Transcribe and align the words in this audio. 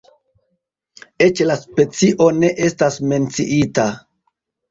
Eĉ 1.25 1.41
la 1.49 1.57
specio 1.65 2.29
ne 2.39 2.51
estas 2.69 2.99
menciita. 3.13 3.85